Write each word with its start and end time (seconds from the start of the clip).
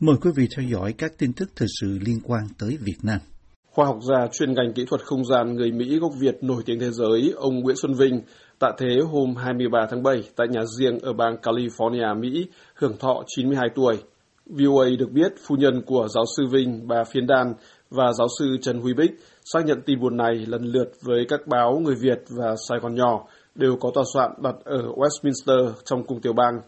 Mời 0.00 0.16
quý 0.22 0.30
vị 0.36 0.48
theo 0.56 0.66
dõi 0.68 0.94
các 0.98 1.12
tin 1.18 1.32
tức 1.32 1.50
thời 1.56 1.68
sự 1.80 1.98
liên 2.06 2.20
quan 2.24 2.42
tới 2.58 2.78
Việt 2.80 2.98
Nam. 3.02 3.18
Khoa 3.70 3.86
học 3.86 3.98
gia 4.08 4.26
chuyên 4.32 4.54
ngành 4.54 4.72
kỹ 4.74 4.84
thuật 4.84 5.00
không 5.04 5.24
gian 5.24 5.54
người 5.54 5.72
Mỹ 5.72 5.98
gốc 5.98 6.12
Việt 6.20 6.38
nổi 6.42 6.62
tiếng 6.66 6.80
thế 6.80 6.90
giới, 6.90 7.32
ông 7.36 7.60
Nguyễn 7.60 7.76
Xuân 7.76 7.94
Vinh, 7.94 8.20
tạ 8.58 8.72
thế 8.78 8.86
hôm 9.12 9.34
23 9.36 9.86
tháng 9.90 10.02
7 10.02 10.22
tại 10.36 10.46
nhà 10.50 10.60
riêng 10.78 10.98
ở 10.98 11.12
bang 11.12 11.36
California, 11.42 12.20
Mỹ, 12.20 12.46
hưởng 12.74 12.96
thọ 12.98 13.22
92 13.36 13.68
tuổi. 13.74 13.98
VOA 14.46 14.86
được 14.98 15.10
biết 15.12 15.32
phu 15.46 15.56
nhân 15.56 15.82
của 15.86 16.08
giáo 16.14 16.24
sư 16.36 16.44
Vinh, 16.52 16.88
bà 16.88 17.04
Phiên 17.04 17.26
Đan 17.26 17.54
và 17.90 18.12
giáo 18.18 18.28
sư 18.38 18.56
Trần 18.62 18.80
Huy 18.80 18.94
Bích 18.94 19.10
xác 19.44 19.64
nhận 19.66 19.82
tin 19.86 20.00
buồn 20.00 20.16
này 20.16 20.34
lần 20.46 20.62
lượt 20.62 20.92
với 21.02 21.24
các 21.28 21.40
báo 21.46 21.80
Người 21.84 21.94
Việt 21.94 22.18
và 22.28 22.54
Sài 22.68 22.78
Gòn 22.78 22.94
Nhỏ 22.94 23.26
đều 23.54 23.76
có 23.80 23.90
tòa 23.94 24.04
soạn 24.14 24.30
đặt 24.42 24.54
ở 24.64 24.82
Westminster 24.82 25.72
trong 25.84 26.06
cung 26.06 26.20
tiểu 26.20 26.32
bang. 26.32 26.60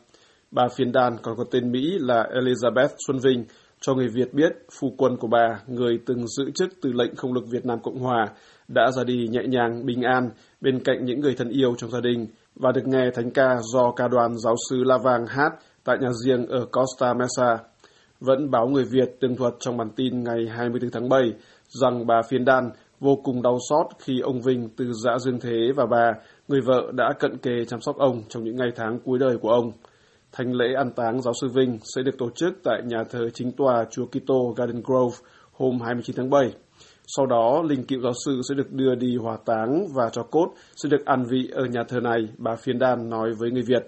Bà 0.53 0.69
phiên 0.77 0.93
đàn 0.93 1.16
còn 1.23 1.37
có 1.37 1.45
tên 1.50 1.73
Mỹ 1.73 1.98
là 2.00 2.29
Elizabeth 2.34 2.89
Xuân 3.07 3.19
Vinh, 3.19 3.45
cho 3.80 3.95
người 3.95 4.09
Việt 4.09 4.34
biết 4.34 4.52
phu 4.80 4.95
quân 4.96 5.16
của 5.16 5.28
bà, 5.28 5.61
người 5.66 5.98
từng 6.06 6.27
giữ 6.27 6.51
chức 6.55 6.69
tư 6.83 6.92
lệnh 6.92 7.16
không 7.16 7.33
lực 7.33 7.45
Việt 7.51 7.66
Nam 7.66 7.78
Cộng 7.83 7.98
Hòa, 7.98 8.27
đã 8.69 8.91
ra 8.97 9.05
đi 9.05 9.28
nhẹ 9.30 9.42
nhàng, 9.48 9.87
bình 9.87 10.02
an 10.02 10.30
bên 10.61 10.80
cạnh 10.84 11.05
những 11.05 11.20
người 11.20 11.34
thân 11.34 11.48
yêu 11.48 11.75
trong 11.78 11.91
gia 11.91 12.01
đình 12.01 12.27
và 12.55 12.73
được 12.73 12.87
nghe 12.87 13.11
thánh 13.15 13.30
ca 13.30 13.56
do 13.73 13.92
ca 13.97 14.09
đoàn 14.09 14.38
giáo 14.38 14.55
sư 14.70 14.84
La 14.84 14.98
Vàng 15.05 15.27
hát 15.27 15.52
tại 15.84 15.97
nhà 16.01 16.09
riêng 16.25 16.47
ở 16.47 16.66
Costa 16.73 17.14
Mesa. 17.14 17.59
Vẫn 18.20 18.50
báo 18.50 18.66
người 18.66 18.84
Việt 18.84 19.20
tường 19.20 19.37
thuật 19.37 19.55
trong 19.61 19.77
bản 19.77 19.91
tin 19.97 20.25
ngày 20.25 20.48
24 20.48 20.91
tháng 20.91 21.09
7 21.09 21.23
rằng 21.69 22.06
bà 22.06 22.23
phiên 22.28 22.45
Đan 22.45 22.70
vô 23.00 23.16
cùng 23.25 23.42
đau 23.42 23.59
xót 23.70 23.87
khi 23.98 24.20
ông 24.20 24.41
Vinh 24.41 24.69
từ 24.77 24.92
dã 25.05 25.19
dương 25.19 25.41
thế 25.41 25.73
và 25.77 25.87
bà, 25.87 26.12
người 26.48 26.61
vợ 26.61 26.92
đã 26.92 27.12
cận 27.19 27.39
kề 27.39 27.64
chăm 27.69 27.80
sóc 27.80 27.97
ông 27.98 28.23
trong 28.28 28.45
những 28.45 28.56
ngày 28.56 28.70
tháng 28.77 28.98
cuối 29.05 29.19
đời 29.19 29.39
của 29.39 29.50
ông. 29.50 29.73
Thánh 30.32 30.52
lễ 30.52 30.74
an 30.77 30.91
táng 30.96 31.22
giáo 31.22 31.34
sư 31.41 31.48
Vinh 31.54 31.78
sẽ 31.95 32.02
được 32.02 32.18
tổ 32.18 32.30
chức 32.30 32.54
tại 32.64 32.82
nhà 32.86 33.04
thờ 33.10 33.30
chính 33.34 33.52
tòa 33.52 33.84
chùa 33.91 34.06
Kitô 34.06 34.55
Garden 34.56 34.82
Grove 34.84 35.16
hôm 35.52 35.80
29 35.80 36.16
tháng 36.16 36.30
7. 36.30 36.52
Sau 37.06 37.27
đó, 37.27 37.62
linh 37.69 37.84
cựu 37.84 38.00
giáo 38.00 38.12
sư 38.24 38.41
sẽ 38.48 38.55
được 38.55 38.72
đưa 38.72 38.94
đi 38.94 39.16
hỏa 39.16 39.36
táng 39.47 39.86
và 39.94 40.08
cho 40.12 40.22
cốt 40.22 40.52
sẽ 40.77 40.89
được 40.89 41.05
an 41.05 41.24
vị 41.30 41.48
ở 41.52 41.64
nhà 41.64 41.84
thờ 41.89 42.00
này, 42.00 42.28
bà 42.39 42.56
Phiên 42.56 42.78
Đan 42.78 43.08
nói 43.08 43.33
với 43.39 43.50
người 43.50 43.62
Việt. 43.62 43.83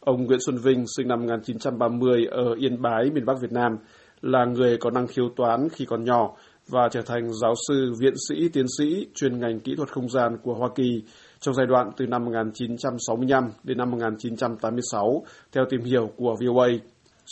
Ông 0.00 0.24
Nguyễn 0.24 0.40
Xuân 0.46 0.58
Vinh, 0.58 0.84
sinh 0.96 1.08
năm 1.08 1.20
1930 1.20 2.26
ở 2.30 2.54
Yên 2.58 2.82
Bái, 2.82 3.10
miền 3.10 3.26
Bắc 3.26 3.40
Việt 3.42 3.52
Nam, 3.52 3.76
là 4.20 4.44
người 4.44 4.76
có 4.76 4.90
năng 4.90 5.06
khiếu 5.06 5.28
toán 5.36 5.68
khi 5.68 5.84
còn 5.84 6.04
nhỏ 6.04 6.36
và 6.68 6.88
trở 6.90 7.02
thành 7.02 7.32
giáo 7.32 7.54
sư, 7.68 7.92
viện 8.00 8.14
sĩ, 8.28 8.48
tiến 8.48 8.66
sĩ 8.78 9.06
chuyên 9.14 9.40
ngành 9.40 9.60
kỹ 9.60 9.74
thuật 9.76 9.88
không 9.88 10.08
gian 10.08 10.36
của 10.42 10.54
Hoa 10.54 10.68
Kỳ 10.74 11.02
trong 11.40 11.54
giai 11.54 11.66
đoạn 11.66 11.90
từ 11.96 12.06
năm 12.06 12.24
1965 12.24 13.52
đến 13.64 13.78
năm 13.78 13.90
1986, 13.90 15.24
theo 15.52 15.64
tìm 15.70 15.80
hiểu 15.80 16.10
của 16.16 16.36
VOA. 16.40 16.68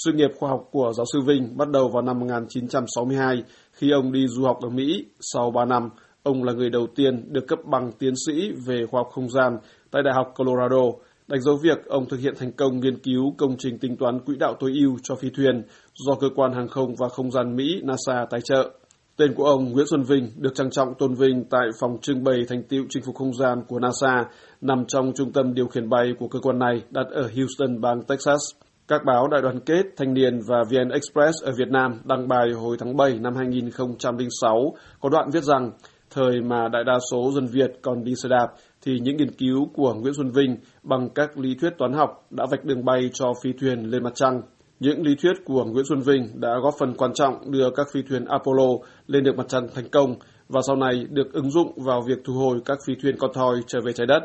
Sự 0.05 0.13
nghiệp 0.13 0.31
khoa 0.39 0.51
học 0.51 0.69
của 0.71 0.93
giáo 0.97 1.07
sư 1.13 1.21
Vinh 1.27 1.57
bắt 1.57 1.69
đầu 1.69 1.89
vào 1.89 2.03
năm 2.03 2.19
1962 2.21 3.43
khi 3.73 3.91
ông 3.91 4.13
đi 4.13 4.27
du 4.29 4.45
học 4.45 4.59
ở 4.63 4.69
Mỹ. 4.69 5.05
Sau 5.21 5.51
3 5.51 5.65
năm, 5.65 5.91
ông 6.23 6.45
là 6.45 6.53
người 6.53 6.71
đầu 6.71 6.87
tiên 6.95 7.33
được 7.33 7.47
cấp 7.49 7.59
bằng 7.65 7.93
tiến 7.99 8.15
sĩ 8.27 8.53
về 8.67 8.87
khoa 8.91 9.01
học 9.01 9.09
không 9.13 9.31
gian 9.31 9.59
tại 9.91 10.03
Đại 10.03 10.15
học 10.15 10.33
Colorado, 10.37 10.85
đánh 11.29 11.41
dấu 11.41 11.57
việc 11.57 11.87
ông 11.87 12.09
thực 12.09 12.21
hiện 12.21 12.35
thành 12.39 12.53
công 12.53 12.81
nghiên 12.81 12.99
cứu 12.99 13.35
công 13.39 13.57
trình 13.59 13.79
tính 13.79 13.97
toán 13.97 14.21
quỹ 14.21 14.37
đạo 14.37 14.55
tối 14.61 14.73
ưu 14.83 14.97
cho 15.03 15.15
phi 15.15 15.31
thuyền 15.31 15.63
do 15.95 16.15
Cơ 16.15 16.29
quan 16.37 16.53
Hàng 16.53 16.69
không 16.69 16.95
và 16.99 17.09
Không 17.09 17.31
gian 17.31 17.57
Mỹ 17.57 17.81
NASA 17.85 18.27
tài 18.31 18.41
trợ. 18.41 18.78
Tên 19.19 19.35
của 19.35 19.45
ông 19.45 19.73
Nguyễn 19.73 19.87
Xuân 19.87 20.03
Vinh 20.03 20.31
được 20.37 20.55
trang 20.55 20.71
trọng 20.71 20.95
tôn 20.99 21.15
vinh 21.15 21.45
tại 21.51 21.69
phòng 21.81 21.99
trưng 22.01 22.25
bày 22.25 22.37
thành 22.49 22.63
tiệu 22.63 22.85
chinh 22.89 23.03
phục 23.07 23.15
không 23.15 23.35
gian 23.35 23.63
của 23.69 23.79
NASA 23.79 24.25
nằm 24.61 24.85
trong 24.89 25.13
trung 25.15 25.33
tâm 25.33 25.55
điều 25.55 25.67
khiển 25.67 25.89
bay 25.89 26.13
của 26.19 26.29
cơ 26.29 26.39
quan 26.43 26.59
này 26.59 26.83
đặt 26.91 27.07
ở 27.11 27.23
Houston, 27.23 27.81
bang 27.81 28.03
Texas. 28.03 28.41
Các 28.89 29.01
báo 29.07 29.29
Đại 29.29 29.43
đoàn 29.43 29.61
kết, 29.61 29.83
Thanh 29.97 30.15
niên 30.15 30.41
và 30.47 30.57
VN 30.71 30.89
Express 30.89 31.45
ở 31.45 31.53
Việt 31.59 31.69
Nam 31.69 32.01
đăng 32.05 32.29
bài 32.29 32.51
hồi 32.61 32.77
tháng 32.81 32.97
7 32.97 33.19
năm 33.19 33.37
2006 33.37 34.75
có 35.01 35.09
đoạn 35.09 35.31
viết 35.33 35.43
rằng 35.43 35.71
thời 36.11 36.41
mà 36.43 36.69
đại 36.69 36.85
đa 36.85 36.99
số 37.11 37.33
dân 37.35 37.47
Việt 37.47 37.71
còn 37.83 38.05
đi 38.05 38.13
xe 38.23 38.29
đạp 38.29 38.47
thì 38.83 38.99
những 39.03 39.17
nghiên 39.17 39.33
cứu 39.39 39.71
của 39.75 39.95
Nguyễn 39.95 40.15
Xuân 40.15 40.31
Vinh 40.31 40.57
bằng 40.83 41.09
các 41.15 41.39
lý 41.39 41.55
thuyết 41.61 41.71
toán 41.79 41.93
học 41.93 42.27
đã 42.31 42.47
vạch 42.51 42.65
đường 42.65 42.85
bay 42.85 43.11
cho 43.13 43.33
phi 43.43 43.53
thuyền 43.61 43.91
lên 43.91 44.03
mặt 44.03 44.13
trăng. 44.15 44.43
Những 44.81 45.03
lý 45.03 45.15
thuyết 45.23 45.33
của 45.45 45.65
Nguyễn 45.65 45.85
Xuân 45.89 46.01
Vinh 46.01 46.41
đã 46.41 46.49
góp 46.63 46.75
phần 46.79 46.95
quan 46.95 47.13
trọng 47.15 47.51
đưa 47.51 47.71
các 47.71 47.87
phi 47.93 48.03
thuyền 48.03 48.25
Apollo 48.25 48.69
lên 49.07 49.25
được 49.25 49.37
mặt 49.37 49.47
trăng 49.49 49.69
thành 49.75 49.89
công 49.93 50.15
và 50.49 50.61
sau 50.67 50.77
này 50.77 51.07
được 51.11 51.33
ứng 51.33 51.51
dụng 51.51 51.73
vào 51.85 52.03
việc 52.07 52.19
thu 52.25 52.33
hồi 52.33 52.59
các 52.65 52.79
phi 52.87 52.95
thuyền 53.03 53.17
con 53.19 53.31
thoi 53.35 53.57
trở 53.67 53.81
về 53.85 53.93
trái 53.93 54.07
đất. 54.07 54.23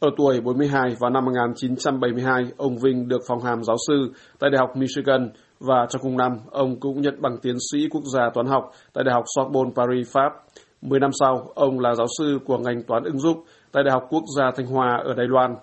Ở 0.00 0.10
tuổi 0.16 0.40
42 0.40 0.96
vào 1.00 1.10
năm 1.10 1.24
1972, 1.24 2.42
ông 2.56 2.78
Vinh 2.78 3.08
được 3.08 3.20
phong 3.28 3.40
hàm 3.40 3.64
giáo 3.64 3.76
sư 3.88 4.12
tại 4.38 4.50
Đại 4.50 4.58
học 4.58 4.76
Michigan 4.76 5.30
và 5.60 5.86
trong 5.90 6.02
cùng 6.02 6.16
năm, 6.16 6.32
ông 6.50 6.80
cũng 6.80 7.00
nhận 7.00 7.22
bằng 7.22 7.36
tiến 7.42 7.56
sĩ 7.72 7.88
quốc 7.90 8.02
gia 8.14 8.30
toán 8.34 8.46
học 8.46 8.70
tại 8.92 9.04
Đại 9.04 9.14
học 9.14 9.24
Sorbonne 9.36 9.72
Paris, 9.76 10.12
Pháp. 10.12 10.32
Mười 10.82 11.00
năm 11.00 11.10
sau, 11.20 11.52
ông 11.54 11.80
là 11.80 11.94
giáo 11.94 12.06
sư 12.18 12.38
của 12.46 12.58
ngành 12.58 12.82
toán 12.82 13.04
ứng 13.04 13.18
dụng 13.18 13.44
tại 13.72 13.84
Đại 13.84 13.92
học 13.92 14.02
Quốc 14.10 14.24
gia 14.38 14.50
Thanh 14.56 14.66
Hòa 14.66 15.02
ở 15.04 15.14
Đài 15.14 15.26
Loan. 15.28 15.54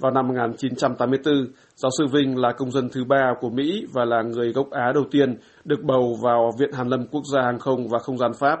Vào 0.00 0.12
năm 0.12 0.28
1984, 0.28 1.34
giáo 1.74 1.90
sư 1.98 2.04
Vinh 2.12 2.38
là 2.38 2.52
công 2.52 2.70
dân 2.70 2.88
thứ 2.92 3.04
ba 3.04 3.34
của 3.40 3.50
Mỹ 3.50 3.86
và 3.92 4.04
là 4.04 4.22
người 4.22 4.52
gốc 4.52 4.70
Á 4.70 4.92
đầu 4.94 5.04
tiên 5.10 5.36
được 5.64 5.82
bầu 5.82 6.18
vào 6.22 6.50
Viện 6.58 6.72
Hàn 6.72 6.88
lâm 6.88 7.06
Quốc 7.06 7.22
gia 7.34 7.42
Hàng 7.42 7.58
không 7.58 7.88
và 7.88 7.98
Không 7.98 8.18
gian 8.18 8.32
Pháp. 8.38 8.58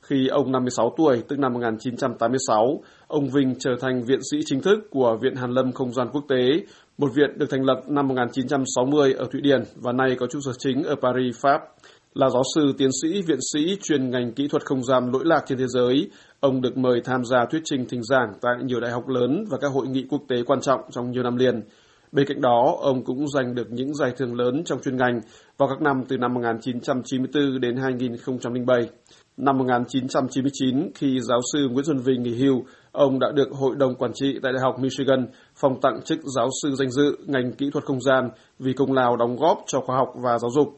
Khi 0.00 0.28
ông 0.28 0.52
56 0.52 0.94
tuổi, 0.96 1.22
tức 1.28 1.38
năm 1.38 1.52
1986, 1.52 2.80
ông 3.06 3.28
Vinh 3.28 3.54
trở 3.58 3.70
thành 3.80 4.02
viện 4.02 4.20
sĩ 4.30 4.38
chính 4.46 4.60
thức 4.60 4.78
của 4.90 5.16
Viện 5.22 5.34
Hàn 5.34 5.50
lâm 5.50 5.72
Không 5.72 5.92
gian 5.92 6.08
Quốc 6.12 6.24
tế, 6.28 6.62
một 6.98 7.10
viện 7.14 7.38
được 7.38 7.46
thành 7.50 7.64
lập 7.64 7.80
năm 7.88 8.08
1960 8.08 9.12
ở 9.12 9.24
Thụy 9.32 9.40
Điển 9.40 9.62
và 9.74 9.92
nay 9.92 10.16
có 10.18 10.26
trụ 10.26 10.38
sở 10.40 10.52
chính 10.58 10.82
ở 10.82 10.94
Paris, 11.02 11.36
Pháp. 11.40 11.60
Là 12.14 12.30
giáo 12.30 12.42
sư, 12.54 12.72
tiến 12.78 12.90
sĩ, 13.02 13.22
viện 13.22 13.38
sĩ 13.52 13.78
chuyên 13.82 14.10
ngành 14.10 14.32
kỹ 14.32 14.48
thuật 14.48 14.64
không 14.64 14.84
gian 14.84 15.10
lỗi 15.12 15.22
lạc 15.26 15.42
trên 15.46 15.58
thế 15.58 15.66
giới, 15.68 16.10
ông 16.40 16.60
được 16.60 16.76
mời 16.76 17.00
tham 17.04 17.24
gia 17.24 17.44
thuyết 17.50 17.62
trình 17.64 17.86
thỉnh 17.88 18.02
giảng 18.02 18.32
tại 18.40 18.52
nhiều 18.64 18.80
đại 18.80 18.90
học 18.90 19.08
lớn 19.08 19.44
và 19.50 19.58
các 19.60 19.68
hội 19.72 19.86
nghị 19.86 20.04
quốc 20.10 20.22
tế 20.28 20.36
quan 20.46 20.60
trọng 20.60 20.80
trong 20.90 21.10
nhiều 21.10 21.22
năm 21.22 21.36
liền. 21.36 21.62
Bên 22.12 22.26
cạnh 22.26 22.40
đó, 22.40 22.76
ông 22.80 23.04
cũng 23.04 23.28
giành 23.28 23.54
được 23.54 23.70
những 23.70 23.94
giải 23.94 24.12
thưởng 24.16 24.34
lớn 24.34 24.62
trong 24.64 24.82
chuyên 24.82 24.96
ngành 24.96 25.20
vào 25.58 25.68
các 25.68 25.82
năm 25.82 26.02
từ 26.08 26.16
năm 26.18 26.34
1994 26.34 27.60
đến 27.60 27.76
2007. 27.76 28.88
Năm 29.36 29.58
1999, 29.58 30.90
khi 30.94 31.20
giáo 31.20 31.40
sư 31.52 31.68
Nguyễn 31.70 31.84
Xuân 31.84 31.98
Vinh 31.98 32.22
nghỉ 32.22 32.34
hưu, 32.34 32.64
ông 32.92 33.18
đã 33.18 33.32
được 33.34 33.48
Hội 33.52 33.76
đồng 33.76 33.94
Quản 33.94 34.12
trị 34.14 34.38
tại 34.42 34.52
Đại 34.52 34.62
học 34.62 34.80
Michigan 34.80 35.26
phong 35.54 35.80
tặng 35.80 36.00
chức 36.04 36.18
giáo 36.36 36.48
sư 36.62 36.74
danh 36.78 36.90
dự 36.90 37.16
ngành 37.26 37.52
kỹ 37.52 37.70
thuật 37.72 37.84
không 37.84 38.00
gian 38.00 38.30
vì 38.58 38.72
công 38.72 38.92
lao 38.92 39.16
đóng 39.16 39.36
góp 39.36 39.58
cho 39.66 39.80
khoa 39.80 39.96
học 39.96 40.08
và 40.22 40.38
giáo 40.38 40.50
dục. 40.50 40.68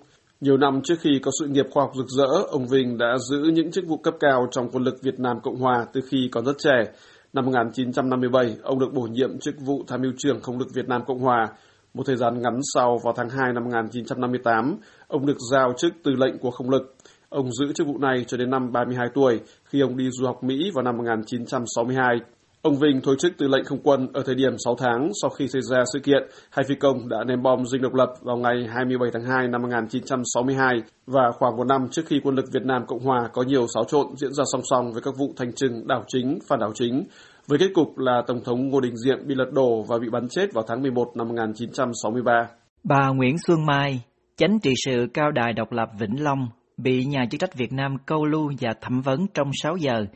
Nhiều 0.40 0.56
năm 0.56 0.80
trước 0.84 0.94
khi 1.00 1.18
có 1.22 1.30
sự 1.40 1.46
nghiệp 1.46 1.66
khoa 1.70 1.84
học 1.84 1.92
rực 1.96 2.06
rỡ, 2.08 2.26
ông 2.48 2.66
Vinh 2.66 2.98
đã 2.98 3.16
giữ 3.30 3.38
những 3.54 3.70
chức 3.70 3.86
vụ 3.86 3.96
cấp 3.96 4.14
cao 4.20 4.46
trong 4.50 4.68
quân 4.72 4.84
lực 4.84 5.02
Việt 5.02 5.20
Nam 5.20 5.36
Cộng 5.42 5.56
Hòa 5.56 5.86
từ 5.92 6.00
khi 6.10 6.28
còn 6.32 6.44
rất 6.44 6.56
trẻ. 6.58 6.84
Năm 7.32 7.46
1957, 7.46 8.56
ông 8.62 8.78
được 8.78 8.92
bổ 8.94 9.02
nhiệm 9.02 9.38
chức 9.38 9.54
vụ 9.60 9.84
tham 9.86 10.02
mưu 10.02 10.12
trưởng 10.18 10.40
không 10.40 10.58
lực 10.58 10.68
Việt 10.74 10.88
Nam 10.88 11.02
Cộng 11.06 11.18
Hòa. 11.18 11.48
Một 11.94 12.02
thời 12.06 12.16
gian 12.16 12.42
ngắn 12.42 12.60
sau, 12.74 12.98
vào 13.04 13.14
tháng 13.16 13.28
2 13.28 13.52
năm 13.52 13.64
1958, 13.64 14.76
ông 15.08 15.26
được 15.26 15.36
giao 15.52 15.72
chức 15.78 15.92
tư 16.02 16.12
lệnh 16.16 16.38
của 16.38 16.50
không 16.50 16.70
lực. 16.70 16.96
Ông 17.28 17.52
giữ 17.52 17.72
chức 17.72 17.86
vụ 17.86 17.98
này 17.98 18.24
cho 18.26 18.36
đến 18.36 18.50
năm 18.50 18.72
32 18.72 19.08
tuổi 19.14 19.40
khi 19.64 19.80
ông 19.80 19.96
đi 19.96 20.10
du 20.10 20.26
học 20.26 20.44
Mỹ 20.44 20.70
vào 20.74 20.84
năm 20.84 20.96
1962. 20.96 22.20
Ông 22.66 22.78
Vinh 22.78 23.00
thôi 23.02 23.16
chức 23.18 23.32
tư 23.38 23.48
lệnh 23.48 23.64
không 23.64 23.78
quân 23.82 24.08
ở 24.12 24.22
thời 24.26 24.34
điểm 24.34 24.52
6 24.64 24.76
tháng 24.78 25.10
sau 25.22 25.30
khi 25.30 25.48
xảy 25.48 25.62
ra 25.62 25.84
sự 25.92 25.98
kiện 25.98 26.22
hai 26.50 26.64
phi 26.68 26.74
công 26.74 27.08
đã 27.08 27.24
ném 27.24 27.42
bom 27.42 27.66
dinh 27.66 27.82
độc 27.82 27.94
lập 27.94 28.08
vào 28.22 28.36
ngày 28.36 28.66
27 28.74 29.10
tháng 29.12 29.24
2 29.24 29.48
năm 29.48 29.62
1962 29.62 30.82
và 31.06 31.22
khoảng 31.38 31.56
một 31.56 31.64
năm 31.64 31.88
trước 31.90 32.02
khi 32.06 32.20
quân 32.24 32.34
lực 32.34 32.44
Việt 32.52 32.62
Nam 32.64 32.86
Cộng 32.86 33.04
Hòa 33.04 33.28
có 33.32 33.42
nhiều 33.42 33.66
xáo 33.74 33.84
trộn 33.84 34.06
diễn 34.16 34.32
ra 34.32 34.44
song 34.52 34.60
song 34.64 34.92
với 34.92 35.02
các 35.02 35.14
vụ 35.18 35.32
thành 35.36 35.52
trừng 35.52 35.86
đảo 35.86 36.04
chính, 36.08 36.38
phản 36.48 36.58
đảo 36.60 36.72
chính, 36.74 37.04
với 37.46 37.58
kết 37.58 37.68
cục 37.74 37.98
là 37.98 38.22
Tổng 38.26 38.44
thống 38.44 38.68
Ngô 38.68 38.80
Đình 38.80 38.96
Diệm 38.96 39.26
bị 39.26 39.34
lật 39.34 39.52
đổ 39.52 39.82
và 39.88 39.98
bị 39.98 40.08
bắn 40.10 40.28
chết 40.28 40.46
vào 40.52 40.64
tháng 40.68 40.82
11 40.82 41.12
năm 41.16 41.28
1963. 41.28 42.48
Bà 42.84 43.08
Nguyễn 43.08 43.36
Xuân 43.46 43.66
Mai, 43.66 44.02
chánh 44.36 44.60
trị 44.60 44.72
sự 44.84 45.06
cao 45.14 45.30
đài 45.30 45.52
độc 45.52 45.72
lập 45.72 45.88
Vĩnh 46.00 46.24
Long, 46.24 46.48
bị 46.76 47.04
nhà 47.04 47.26
chức 47.30 47.40
trách 47.40 47.54
Việt 47.54 47.72
Nam 47.72 47.96
câu 48.06 48.24
lưu 48.24 48.52
và 48.60 48.74
thẩm 48.80 49.00
vấn 49.00 49.26
trong 49.34 49.50
6 49.62 49.76
giờ 49.76 50.06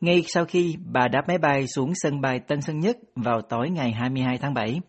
ngay 0.00 0.22
sau 0.26 0.44
khi 0.44 0.76
bà 0.92 1.08
đáp 1.08 1.22
máy 1.28 1.38
bay 1.38 1.66
xuống 1.66 1.92
sân 1.94 2.20
bay 2.20 2.40
Tân 2.40 2.60
Sơn 2.60 2.80
Nhất 2.80 2.96
vào 3.16 3.42
tối 3.42 3.70
ngày 3.70 3.92
22 3.92 4.38
tháng 4.38 4.54
7. 4.54 4.80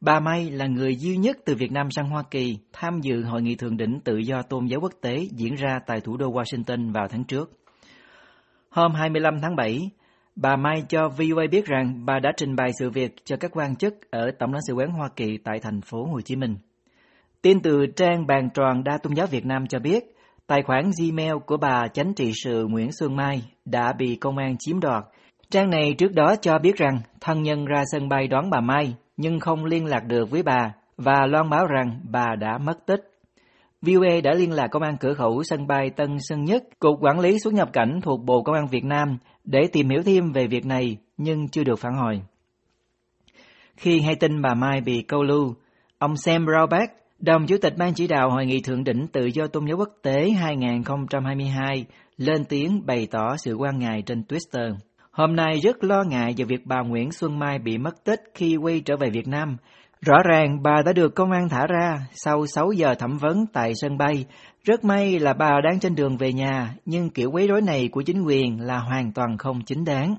Bà 0.00 0.20
May 0.20 0.50
là 0.50 0.66
người 0.66 0.96
duy 0.96 1.16
nhất 1.16 1.36
từ 1.44 1.54
Việt 1.54 1.72
Nam 1.72 1.90
sang 1.90 2.10
Hoa 2.10 2.22
Kỳ 2.30 2.58
tham 2.72 3.00
dự 3.00 3.22
hội 3.22 3.42
nghị 3.42 3.54
thượng 3.54 3.76
đỉnh 3.76 4.00
tự 4.04 4.16
do 4.16 4.42
tôn 4.42 4.66
giáo 4.66 4.80
quốc 4.80 4.92
tế 5.00 5.26
diễn 5.30 5.54
ra 5.54 5.78
tại 5.86 6.00
thủ 6.00 6.16
đô 6.16 6.32
Washington 6.32 6.92
vào 6.92 7.08
tháng 7.08 7.24
trước. 7.24 7.50
Hôm 8.70 8.92
25 8.94 9.40
tháng 9.42 9.56
7, 9.56 9.90
bà 10.36 10.56
May 10.56 10.82
cho 10.88 11.08
VOA 11.08 11.44
biết 11.50 11.66
rằng 11.66 12.06
bà 12.06 12.18
đã 12.18 12.32
trình 12.36 12.56
bày 12.56 12.70
sự 12.78 12.90
việc 12.90 13.24
cho 13.24 13.36
các 13.36 13.50
quan 13.54 13.76
chức 13.76 14.10
ở 14.10 14.30
Tổng 14.38 14.52
lãnh 14.52 14.62
sự 14.66 14.74
quán 14.74 14.90
Hoa 14.90 15.08
Kỳ 15.16 15.38
tại 15.44 15.60
thành 15.62 15.80
phố 15.80 16.04
Hồ 16.04 16.20
Chí 16.20 16.36
Minh. 16.36 16.56
Tin 17.42 17.60
từ 17.60 17.86
trang 17.96 18.26
bàn 18.26 18.48
tròn 18.54 18.84
đa 18.84 18.98
tôn 18.98 19.14
giáo 19.14 19.26
Việt 19.26 19.46
Nam 19.46 19.66
cho 19.66 19.78
biết, 19.78 20.11
Tài 20.46 20.62
khoản 20.62 20.90
Gmail 20.98 21.34
của 21.46 21.56
bà 21.56 21.88
chánh 21.88 22.14
trị 22.14 22.32
sự 22.44 22.66
Nguyễn 22.66 22.92
Xuân 22.92 23.16
Mai 23.16 23.42
đã 23.64 23.92
bị 23.92 24.16
công 24.16 24.38
an 24.38 24.56
chiếm 24.58 24.80
đoạt. 24.80 25.04
Trang 25.50 25.70
này 25.70 25.94
trước 25.98 26.12
đó 26.12 26.34
cho 26.40 26.58
biết 26.58 26.76
rằng 26.76 27.00
thân 27.20 27.42
nhân 27.42 27.64
ra 27.64 27.82
sân 27.92 28.08
bay 28.08 28.28
đón 28.28 28.50
bà 28.50 28.60
Mai 28.60 28.94
nhưng 29.16 29.40
không 29.40 29.64
liên 29.64 29.84
lạc 29.84 30.04
được 30.06 30.30
với 30.30 30.42
bà 30.42 30.72
và 30.96 31.26
loan 31.26 31.50
báo 31.50 31.66
rằng 31.66 32.00
bà 32.10 32.34
đã 32.40 32.58
mất 32.58 32.86
tích. 32.86 33.00
VOA 33.82 34.20
đã 34.24 34.34
liên 34.34 34.52
lạc 34.52 34.68
công 34.70 34.82
an 34.82 34.96
cửa 35.00 35.14
khẩu 35.14 35.42
sân 35.42 35.66
bay 35.66 35.90
Tân 35.90 36.16
Sơn 36.20 36.44
Nhất, 36.44 36.64
Cục 36.78 36.98
Quản 37.00 37.20
lý 37.20 37.38
xuất 37.38 37.54
nhập 37.54 37.68
cảnh 37.72 38.00
thuộc 38.02 38.20
Bộ 38.24 38.42
Công 38.42 38.54
an 38.54 38.66
Việt 38.66 38.84
Nam 38.84 39.18
để 39.44 39.60
tìm 39.72 39.88
hiểu 39.88 40.02
thêm 40.02 40.32
về 40.32 40.46
việc 40.46 40.66
này 40.66 40.96
nhưng 41.16 41.48
chưa 41.48 41.64
được 41.64 41.78
phản 41.78 41.94
hồi. 41.94 42.22
Khi 43.76 44.00
hay 44.00 44.14
tin 44.14 44.42
bà 44.42 44.54
Mai 44.54 44.80
bị 44.80 45.02
câu 45.02 45.22
lưu, 45.22 45.54
ông 45.98 46.16
Sam 46.16 46.46
Brownback, 46.46 46.86
đồng 47.22 47.46
chủ 47.46 47.56
tịch 47.62 47.74
ban 47.76 47.94
chỉ 47.94 48.06
đạo 48.06 48.30
Hội 48.30 48.46
nghị 48.46 48.60
Thượng 48.60 48.84
đỉnh 48.84 49.06
Tự 49.12 49.26
do 49.26 49.46
Tôn 49.46 49.66
giáo 49.66 49.76
Quốc 49.78 49.88
tế 50.02 50.30
2022, 50.30 51.84
lên 52.16 52.44
tiếng 52.44 52.86
bày 52.86 53.08
tỏ 53.10 53.36
sự 53.36 53.54
quan 53.54 53.78
ngại 53.78 54.02
trên 54.06 54.22
Twitter. 54.28 54.74
Hôm 55.10 55.36
nay 55.36 55.60
rất 55.62 55.84
lo 55.84 56.02
ngại 56.08 56.34
về 56.36 56.44
việc 56.44 56.66
bà 56.66 56.80
Nguyễn 56.80 57.12
Xuân 57.12 57.38
Mai 57.38 57.58
bị 57.58 57.78
mất 57.78 58.04
tích 58.04 58.20
khi 58.34 58.56
quay 58.56 58.80
trở 58.80 58.96
về 58.96 59.10
Việt 59.10 59.28
Nam. 59.28 59.56
Rõ 60.00 60.16
ràng 60.30 60.62
bà 60.62 60.82
đã 60.86 60.92
được 60.92 61.14
công 61.14 61.30
an 61.30 61.48
thả 61.48 61.66
ra 61.66 61.98
sau 62.14 62.46
6 62.46 62.72
giờ 62.72 62.94
thẩm 62.94 63.18
vấn 63.18 63.46
tại 63.52 63.72
sân 63.74 63.98
bay. 63.98 64.24
Rất 64.64 64.84
may 64.84 65.18
là 65.18 65.32
bà 65.32 65.50
đang 65.64 65.80
trên 65.80 65.94
đường 65.94 66.16
về 66.16 66.32
nhà, 66.32 66.74
nhưng 66.84 67.10
kiểu 67.10 67.30
quấy 67.30 67.48
rối 67.48 67.60
này 67.60 67.88
của 67.92 68.02
chính 68.02 68.22
quyền 68.22 68.60
là 68.60 68.78
hoàn 68.78 69.12
toàn 69.12 69.38
không 69.38 69.60
chính 69.66 69.84
đáng. 69.84 70.14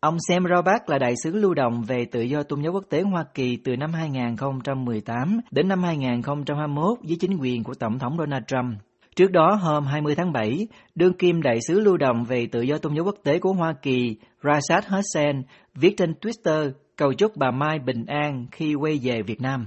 Ông 0.00 0.16
Sam 0.28 0.44
Robach 0.56 0.88
là 0.88 0.98
đại 0.98 1.14
sứ 1.22 1.30
lưu 1.32 1.54
động 1.54 1.82
về 1.82 2.04
tự 2.04 2.20
do 2.20 2.42
tôn 2.42 2.62
giáo 2.62 2.72
quốc 2.72 2.84
tế 2.90 3.02
Hoa 3.02 3.24
Kỳ 3.34 3.56
từ 3.64 3.76
năm 3.76 3.92
2018 3.92 5.40
đến 5.50 5.68
năm 5.68 5.82
2021 5.82 6.98
dưới 7.02 7.16
chính 7.20 7.38
quyền 7.40 7.64
của 7.64 7.74
Tổng 7.74 7.98
thống 7.98 8.16
Donald 8.18 8.44
Trump. 8.46 8.80
Trước 9.16 9.30
đó, 9.30 9.58
hôm 9.60 9.84
20 9.84 10.14
tháng 10.14 10.32
7, 10.32 10.66
đương 10.94 11.12
kim 11.12 11.42
đại 11.42 11.58
sứ 11.68 11.80
lưu 11.80 11.96
động 11.96 12.24
về 12.24 12.46
tự 12.46 12.60
do 12.60 12.78
tôn 12.78 12.94
giáo 12.94 13.04
quốc 13.04 13.14
tế 13.24 13.38
của 13.38 13.52
Hoa 13.52 13.72
Kỳ 13.82 14.16
Rashad 14.42 14.84
Hussain 14.88 15.42
viết 15.74 15.94
trên 15.96 16.12
Twitter 16.20 16.70
cầu 16.96 17.12
chúc 17.12 17.36
bà 17.36 17.50
Mai 17.50 17.78
bình 17.78 18.04
an 18.06 18.46
khi 18.52 18.74
quay 18.74 19.00
về 19.02 19.22
Việt 19.22 19.40
Nam. 19.40 19.66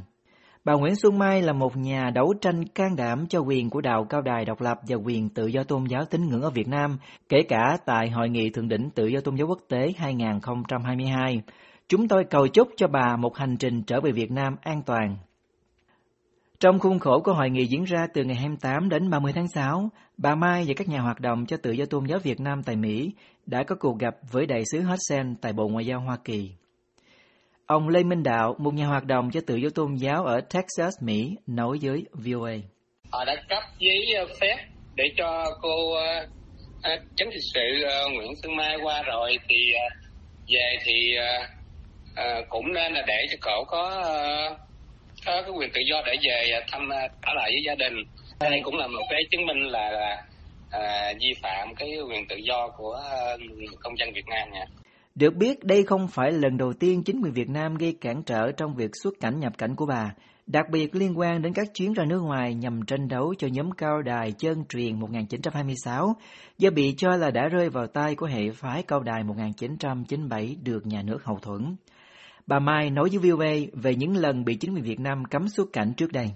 Bà 0.66 0.74
Nguyễn 0.74 0.96
Xuân 0.96 1.20
Mai 1.20 1.42
là 1.42 1.54
một 1.54 1.78
nhà 1.78 2.10
đấu 2.16 2.34
tranh 2.42 2.66
can 2.66 2.96
đảm 2.96 3.28
cho 3.28 3.40
quyền 3.40 3.70
của 3.70 3.82
đạo 3.82 4.06
cao 4.10 4.22
đài 4.22 4.46
độc 4.46 4.62
lập 4.62 4.80
và 4.88 4.96
quyền 4.96 5.30
tự 5.30 5.48
do 5.48 5.64
tôn 5.64 5.86
giáo 5.86 6.06
tín 6.06 6.30
ngưỡng 6.30 6.42
ở 6.42 6.50
Việt 6.50 6.68
Nam, 6.68 6.98
kể 7.30 7.38
cả 7.50 7.78
tại 7.86 8.10
Hội 8.10 8.30
nghị 8.30 8.50
Thượng 8.50 8.68
đỉnh 8.68 8.90
Tự 8.90 9.08
do 9.08 9.20
tôn 9.22 9.36
giáo 9.36 9.48
quốc 9.48 9.60
tế 9.70 9.94
2022. 9.98 11.42
Chúng 11.88 12.08
tôi 12.08 12.24
cầu 12.30 12.48
chúc 12.48 12.68
cho 12.78 12.88
bà 12.88 13.16
một 13.16 13.38
hành 13.38 13.58
trình 13.58 13.84
trở 13.84 14.02
về 14.02 14.12
Việt 14.12 14.32
Nam 14.32 14.56
an 14.62 14.82
toàn. 14.86 15.18
Trong 16.60 16.80
khuôn 16.80 17.00
khổ 17.00 17.22
của 17.24 17.34
hội 17.34 17.50
nghị 17.50 17.66
diễn 17.66 17.84
ra 17.84 18.08
từ 18.14 18.24
ngày 18.24 18.36
28 18.36 18.90
đến 18.90 19.10
30 19.10 19.34
tháng 19.36 19.48
6, 19.48 19.90
bà 20.18 20.36
Mai 20.36 20.64
và 20.68 20.74
các 20.78 20.90
nhà 20.90 21.00
hoạt 21.00 21.20
động 21.20 21.46
cho 21.46 21.58
tự 21.58 21.72
do 21.72 21.86
tôn 21.86 22.06
giáo 22.06 22.20
Việt 22.24 22.40
Nam 22.40 22.64
tại 22.64 22.76
Mỹ 22.76 23.14
đã 23.46 23.64
có 23.64 23.76
cuộc 23.80 24.00
gặp 24.00 24.16
với 24.32 24.46
đại 24.46 24.64
sứ 24.72 24.82
Hudson 24.82 25.36
tại 25.42 25.54
Bộ 25.54 25.68
Ngoại 25.68 25.86
giao 25.86 26.00
Hoa 26.00 26.18
Kỳ. 26.24 26.52
Ông 27.72 27.90
Lê 27.90 28.04
Minh 28.04 28.24
Đạo, 28.24 28.56
một 28.58 28.74
nhà 28.74 28.86
hoạt 28.86 29.06
động 29.06 29.30
cho 29.34 29.40
tự 29.48 29.56
do 29.56 29.70
tôn 29.76 29.96
giáo 29.96 30.26
ở 30.26 30.42
Texas, 30.42 30.94
Mỹ, 31.02 31.36
nói 31.48 31.78
với 31.82 32.06
VOA. 32.14 32.54
Họ 33.12 33.26
đã 33.26 33.36
cấp 33.50 33.64
giấy 33.80 34.14
ờ, 34.18 34.26
phép 34.42 34.58
để 34.96 35.04
cho 35.18 35.46
cô 35.62 35.92
uh, 35.92 36.30
uh, 36.78 37.02
chánh 37.16 37.30
sự 37.54 37.62
uh, 37.86 38.14
Nguyễn 38.14 38.32
Xuân 38.44 38.56
Mai 38.56 38.78
qua 38.84 39.02
rồi 39.02 39.38
thì 39.50 39.56
uh, 39.76 39.94
về 40.48 40.78
thì 40.86 41.12
uh, 41.18 41.50
uh, 42.12 42.50
cũng 42.50 42.74
nên 42.74 42.94
là 42.94 43.04
để 43.08 43.26
cho 43.32 43.38
cậu 43.42 43.64
có 43.68 44.00
uh, 44.00 44.58
có 45.26 45.42
cái 45.42 45.52
quyền 45.52 45.70
tự 45.74 45.82
do 45.90 46.02
để 46.06 46.16
về 46.22 46.60
thăm 46.72 46.90
trở 47.22 47.34
lại 47.36 47.52
với 47.52 47.64
gia 47.66 47.76
đình. 47.76 47.94
Đây 48.40 48.62
cũng 48.64 48.78
là 48.78 48.88
một 48.88 49.04
cái 49.10 49.22
chứng 49.32 49.46
minh 49.46 49.62
là, 49.68 49.92
là 49.92 50.24
uh, 50.78 51.18
vi 51.22 51.34
phạm 51.42 51.76
cái 51.76 51.90
quyền 52.10 52.28
tự 52.28 52.36
do 52.36 52.68
của 52.78 53.02
uh, 53.34 53.42
công 53.80 53.98
dân 53.98 54.14
Việt 54.14 54.28
Nam 54.28 54.52
nha. 54.52 54.66
Được 55.16 55.36
biết, 55.36 55.64
đây 55.64 55.84
không 55.84 56.08
phải 56.08 56.32
lần 56.32 56.58
đầu 56.58 56.74
tiên 56.74 57.04
chính 57.04 57.22
quyền 57.22 57.34
Việt 57.34 57.50
Nam 57.50 57.76
gây 57.76 57.98
cản 58.02 58.24
trở 58.24 58.52
trong 58.52 58.76
việc 58.76 58.92
xuất 59.04 59.14
cảnh 59.20 59.40
nhập 59.40 59.54
cảnh 59.58 59.76
của 59.76 59.86
bà, 59.86 60.14
đặc 60.48 60.70
biệt 60.72 60.96
liên 60.96 61.20
quan 61.20 61.42
đến 61.42 61.54
các 61.54 61.68
chuyến 61.74 61.94
ra 61.94 62.06
nước 62.06 62.20
ngoài 62.20 62.54
nhằm 62.54 62.86
tranh 62.88 63.08
đấu 63.08 63.34
cho 63.38 63.48
nhóm 63.52 63.72
cao 63.72 64.02
đài 64.02 64.32
chân 64.32 64.66
truyền 64.70 65.00
1926, 65.00 66.16
do 66.58 66.70
bị 66.70 66.94
cho 66.98 67.16
là 67.16 67.32
đã 67.32 67.48
rơi 67.48 67.70
vào 67.70 67.88
tay 67.88 68.16
của 68.16 68.26
hệ 68.26 68.52
phái 68.56 68.84
cao 68.84 69.00
đài 69.00 69.24
1997 69.24 70.56
được 70.64 70.86
nhà 70.86 71.02
nước 71.02 71.24
hậu 71.24 71.38
thuẫn. 71.42 71.76
Bà 72.48 72.60
Mai 72.60 72.90
nói 72.90 73.10
với 73.10 73.32
VOA 73.32 73.54
về 73.74 73.96
những 73.96 74.18
lần 74.18 74.46
bị 74.46 74.56
chính 74.56 74.74
quyền 74.74 74.84
Việt 74.84 75.00
Nam 75.00 75.26
cấm 75.26 75.48
xuất 75.48 75.68
cảnh 75.74 75.94
trước 75.98 76.12
đây. 76.12 76.28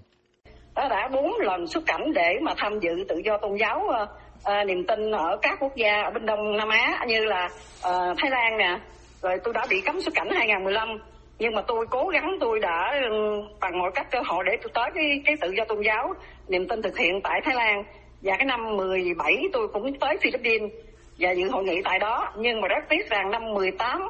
đã 0.76 1.10
bốn 1.14 1.32
lần 1.40 1.68
xuất 1.68 1.84
cảnh 1.86 2.14
để 2.16 2.30
mà 2.42 2.54
tham 2.58 2.80
dự 2.82 3.04
tự 3.10 3.16
do 3.26 3.38
tôn 3.42 3.52
giáo 3.60 3.88
ờ, 3.88 4.08
à, 4.44 4.64
niềm 4.64 4.86
tin 4.88 5.12
ở 5.12 5.38
các 5.42 5.58
quốc 5.60 5.76
gia 5.76 6.02
ở 6.02 6.12
bên 6.12 6.26
Đông 6.26 6.58
Nam 6.58 6.70
Á 6.70 7.06
như 7.08 7.26
là 7.26 7.50
à, 7.84 7.92
Thái 8.18 8.30
Lan 8.30 8.58
nè. 8.58 8.80
Rồi 9.22 9.40
tôi 9.44 9.54
đã 9.54 9.66
bị 9.70 9.82
cấm 9.82 10.02
xuất 10.02 10.14
cảnh 10.14 10.30
2015 10.36 10.98
nhưng 11.40 11.56
mà 11.56 11.62
tôi 11.62 11.86
cố 11.90 12.08
gắng 12.08 12.38
tôi 12.40 12.60
đã 12.60 13.02
ừ, 13.10 13.42
bằng 13.60 13.80
mọi 13.80 13.92
cách 13.96 14.12
cơ 14.12 14.20
hội 14.26 14.44
để 14.48 14.58
tôi 14.62 14.72
tới 14.74 14.90
cái 14.96 15.22
cái 15.26 15.36
tự 15.42 15.52
do 15.58 15.66
tôn 15.66 15.82
giáo 15.82 16.14
niềm 16.48 16.68
tin 16.68 16.82
thực 16.82 16.98
hiện 16.98 17.22
tại 17.24 17.42
Thái 17.46 17.56
Lan. 17.56 17.84
Và 18.22 18.36
cái 18.38 18.46
năm 18.46 18.78
17 18.78 19.44
tôi 19.54 19.68
cũng 19.68 20.00
tới 20.00 20.18
Philippines 20.22 20.72
và 21.20 21.32
dự 21.32 21.50
hội 21.50 21.64
nghị 21.64 21.82
tại 21.84 22.00
đó. 22.00 22.34
Nhưng 22.38 22.62
mà 22.62 22.68
rất 22.68 22.84
tiếc 22.90 23.10
rằng 23.10 23.32
năm 23.32 23.54
18 23.54 24.02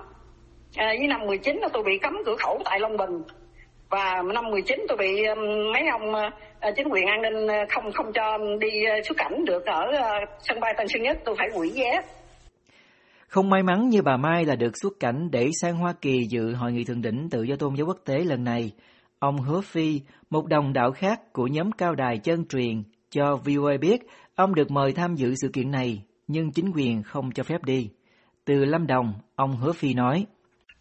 à, 0.75 0.87
ờ, 0.87 0.95
với 0.99 1.07
năm 1.07 1.25
19 1.25 1.57
là 1.57 1.67
tôi 1.73 1.83
bị 1.83 1.97
cấm 1.97 2.17
cửa 2.25 2.35
khẩu 2.35 2.61
tại 2.65 2.79
Long 2.79 2.97
Bình 2.97 3.23
và 3.89 4.21
năm 4.33 4.45
19 4.51 4.85
tôi 4.87 4.97
bị 4.97 5.25
um, 5.25 5.39
mấy 5.73 5.81
ông 5.91 6.09
uh, 6.09 6.33
à, 6.59 6.71
chính 6.75 6.87
quyền 6.91 7.05
an 7.07 7.21
ninh 7.21 7.45
uh, 7.45 7.69
không 7.69 7.91
không 7.93 8.13
cho 8.13 8.37
đi 8.59 8.67
uh, 8.99 9.05
xuất 9.05 9.17
cảnh 9.17 9.45
được 9.45 9.65
ở 9.65 9.91
sân 10.39 10.59
bay 10.59 10.73
Tân 10.77 10.87
Sơn 10.87 11.01
Nhất 11.01 11.17
tôi 11.25 11.35
phải 11.37 11.47
hủy 11.53 11.71
vé. 11.75 12.01
Không 13.27 13.49
may 13.49 13.63
mắn 13.63 13.89
như 13.89 14.01
bà 14.01 14.17
Mai 14.17 14.45
là 14.45 14.55
được 14.55 14.71
xuất 14.81 14.93
cảnh 14.99 15.31
để 15.31 15.49
sang 15.61 15.75
Hoa 15.75 15.93
Kỳ 16.01 16.27
dự 16.29 16.53
hội 16.53 16.71
nghị 16.71 16.83
thượng 16.83 17.01
đỉnh 17.01 17.29
tự 17.31 17.43
do 17.43 17.55
tôn 17.55 17.75
giáo 17.75 17.87
quốc 17.87 17.97
tế 18.05 18.17
lần 18.17 18.43
này. 18.43 18.71
Ông 19.19 19.37
Hứa 19.37 19.61
Phi, 19.61 20.01
một 20.29 20.47
đồng 20.47 20.73
đạo 20.73 20.91
khác 20.91 21.33
của 21.33 21.47
nhóm 21.47 21.71
cao 21.71 21.95
đài 21.95 22.17
chân 22.17 22.45
truyền, 22.45 22.83
cho 23.09 23.35
VOA 23.35 23.77
biết 23.81 24.01
ông 24.35 24.55
được 24.55 24.71
mời 24.71 24.93
tham 24.93 25.15
dự 25.15 25.35
sự 25.41 25.49
kiện 25.53 25.71
này, 25.71 26.03
nhưng 26.27 26.51
chính 26.51 26.71
quyền 26.75 27.03
không 27.03 27.31
cho 27.31 27.43
phép 27.43 27.63
đi. 27.63 27.89
Từ 28.45 28.65
Lâm 28.65 28.87
Đồng, 28.87 29.13
ông 29.35 29.57
Hứa 29.57 29.71
Phi 29.71 29.93
nói 29.93 30.25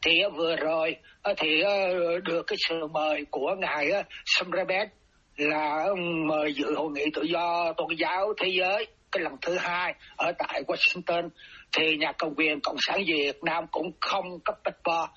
thì 0.05 0.21
ờ, 0.21 0.31
vừa 0.31 0.57
rồi 0.57 0.97
ờ, 1.23 1.35
thì 1.37 1.61
ờ, 1.61 1.73
được 2.21 2.43
cái 2.47 2.57
sự 2.69 2.87
mời 2.87 3.25
của 3.31 3.55
ngài 3.59 3.91
Samrebet 4.27 4.89
là 5.37 5.87
mời 6.27 6.55
dự 6.55 6.75
hội 6.75 6.91
nghị 6.91 7.05
tự 7.15 7.23
do 7.23 7.73
tôn 7.77 7.89
giáo 7.99 8.33
thế 8.43 8.49
giới 8.59 8.87
cái 9.13 9.23
lần 9.23 9.33
thứ 9.43 9.57
hai 9.59 9.95
ở 10.17 10.33
tại 10.39 10.63
Washington. 10.67 11.29
Thì 11.77 11.97
nhà 11.97 12.13
cầm 12.19 12.35
quyền 12.37 12.61
cộng 12.61 12.77
sản 12.79 13.01
Việt 13.07 13.45
Nam 13.45 13.65
cũng 13.71 13.91
không 14.01 14.25
cấp 14.45 14.55
passport 14.65 15.11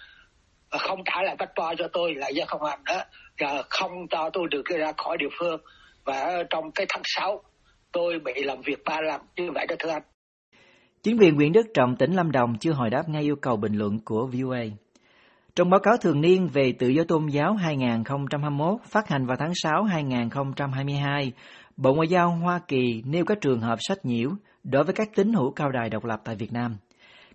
không 0.71 0.99
trả 1.05 1.21
lại 1.23 1.35
passport 1.39 1.79
cho 1.79 1.87
tôi 1.93 2.15
là 2.15 2.29
do 2.29 2.45
không 2.47 2.61
hành 2.63 2.83
đó 2.85 3.03
và 3.39 3.63
không 3.69 3.91
cho 4.09 4.29
tôi 4.33 4.47
được 4.51 4.65
ra 4.65 4.91
khỏi 4.97 5.17
địa 5.17 5.29
phương. 5.39 5.61
Và 6.05 6.43
trong 6.49 6.71
cái 6.71 6.85
tháng 6.89 7.01
6 7.05 7.41
tôi 7.91 8.19
bị 8.19 8.33
làm 8.43 8.61
việc 8.61 8.83
ba 8.85 9.01
lần 9.01 9.21
như 9.35 9.51
vậy 9.55 9.65
đó 9.69 9.75
thưa 9.79 9.89
anh. 9.89 10.03
Chính 11.03 11.17
quyền 11.19 11.35
huyện 11.35 11.53
Đức 11.53 11.67
Trọng, 11.73 11.95
tỉnh 11.95 12.13
Lâm 12.13 12.31
Đồng 12.31 12.57
chưa 12.59 12.71
hồi 12.71 12.89
đáp 12.89 13.03
ngay 13.09 13.23
yêu 13.23 13.35
cầu 13.35 13.57
bình 13.57 13.73
luận 13.73 13.99
của 14.05 14.27
VOA. 14.27 14.63
Trong 15.57 15.69
báo 15.69 15.79
cáo 15.79 15.97
thường 15.97 16.21
niên 16.21 16.47
về 16.47 16.73
tự 16.79 16.87
do 16.87 17.03
tôn 17.07 17.27
giáo 17.27 17.53
2021 17.53 18.81
phát 18.85 19.07
hành 19.07 19.25
vào 19.25 19.37
tháng 19.39 19.51
6 19.55 19.83
2022, 19.83 21.31
Bộ 21.77 21.93
Ngoại 21.93 22.07
giao 22.07 22.29
Hoa 22.29 22.59
Kỳ 22.67 23.03
nêu 23.05 23.25
các 23.25 23.37
trường 23.41 23.61
hợp 23.61 23.75
sách 23.79 24.05
nhiễu 24.05 24.29
đối 24.63 24.83
với 24.83 24.93
các 24.93 25.09
tín 25.15 25.33
hữu 25.33 25.51
cao 25.51 25.71
đài 25.71 25.89
độc 25.89 26.05
lập 26.05 26.21
tại 26.23 26.35
Việt 26.35 26.53
Nam. 26.53 26.77